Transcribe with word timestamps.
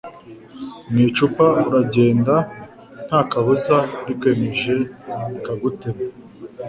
Mu 0.91 0.99
icupa 1.07 1.45
uragenda 1.67 2.35
nta 3.07 3.21
kabuza 3.29 3.77
rikwemeje 4.05 4.73
rikagutema 5.31 6.01